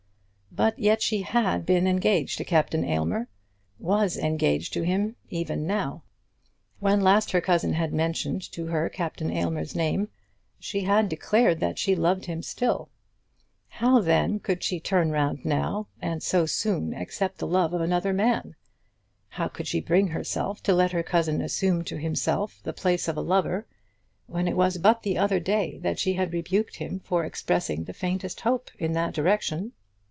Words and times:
But 0.53 0.77
yet 0.77 1.01
she 1.01 1.21
had 1.21 1.65
been 1.65 1.87
engaged 1.87 2.37
to 2.37 2.43
Captain 2.43 2.83
Aylmer, 2.83 3.29
was 3.79 4.17
engaged 4.17 4.73
to 4.73 4.81
him 4.81 5.15
even 5.29 5.65
now. 5.65 6.03
When 6.81 6.99
last 6.99 7.31
her 7.31 7.39
cousin 7.39 7.71
had 7.71 7.93
mentioned 7.93 8.51
to 8.51 8.65
her 8.67 8.89
Captain 8.89 9.31
Aylmer's 9.31 9.77
name 9.77 10.09
she 10.59 10.81
had 10.81 11.07
declared 11.07 11.61
that 11.61 11.79
she 11.79 11.95
loved 11.95 12.25
him 12.25 12.43
still. 12.43 12.89
How 13.69 14.01
then 14.01 14.41
could 14.41 14.61
she 14.61 14.77
turn 14.81 15.09
round 15.09 15.45
now, 15.45 15.87
and 16.01 16.21
so 16.21 16.45
soon 16.45 16.93
accept 16.93 17.37
the 17.37 17.47
love 17.47 17.71
of 17.73 17.79
another 17.79 18.11
man? 18.11 18.53
How 19.29 19.47
could 19.47 19.67
she 19.67 19.79
bring 19.79 20.09
herself 20.09 20.61
to 20.63 20.73
let 20.73 20.91
her 20.91 21.01
cousin 21.01 21.39
assume 21.41 21.85
to 21.85 21.95
himself 21.97 22.59
the 22.61 22.73
place 22.73 23.07
of 23.07 23.15
a 23.15 23.21
lover, 23.21 23.67
when 24.27 24.49
it 24.49 24.57
was 24.57 24.77
but 24.79 25.03
the 25.03 25.17
other 25.17 25.39
day 25.39 25.77
that 25.81 25.97
she 25.97 26.15
had 26.15 26.33
rebuked 26.33 26.75
him 26.75 26.99
for 26.99 27.23
expressing 27.23 27.85
the 27.85 27.93
faintest 27.93 28.41
hope 28.41 28.69
in 28.77 28.91
that 28.91 29.13
direction? 29.13 29.71